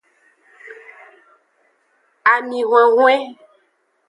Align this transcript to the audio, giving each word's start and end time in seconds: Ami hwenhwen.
Ami 2.33 2.59
hwenhwen. 2.69 3.23